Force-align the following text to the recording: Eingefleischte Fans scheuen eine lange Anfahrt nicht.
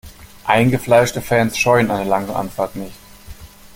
Eingefleischte 0.47 1.21
Fans 1.21 1.59
scheuen 1.59 1.91
eine 1.91 2.09
lange 2.09 2.35
Anfahrt 2.35 2.75
nicht. 2.75 2.97